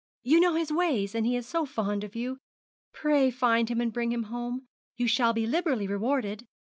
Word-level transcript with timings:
'You 0.23 0.39
know 0.39 0.55
his 0.55 0.73
ways, 0.73 1.13
and 1.13 1.27
he 1.27 1.35
is 1.35 1.47
so 1.47 1.63
fond 1.63 2.03
of 2.03 2.15
you. 2.15 2.39
Pray 2.91 3.29
find 3.29 3.69
him, 3.69 3.79
and 3.79 3.93
bring 3.93 4.11
him 4.11 4.23
home. 4.33 4.65
You 4.97 5.07
shall 5.07 5.31
be 5.31 5.45
liberally 5.45 5.85
rewarded. 5.87 6.47